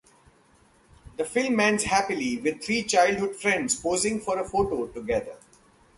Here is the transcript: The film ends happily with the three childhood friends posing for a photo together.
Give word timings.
The 1.17 1.25
film 1.25 1.59
ends 1.59 1.83
happily 1.83 2.37
with 2.37 2.53
the 2.57 2.65
three 2.65 2.81
childhood 2.85 3.35
friends 3.35 3.75
posing 3.75 4.19
for 4.19 4.39
a 4.39 4.43
photo 4.49 4.87
together. 4.87 5.35